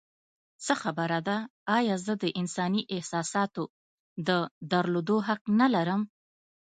[0.65, 1.37] څه خبره ده؟
[1.77, 3.63] ایا زه د انساني احساساتو
[4.27, 4.29] د
[4.71, 6.01] درلودو حق نه لرم؟